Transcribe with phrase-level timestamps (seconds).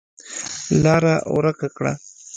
[0.83, 1.93] لاره ورکه کړه.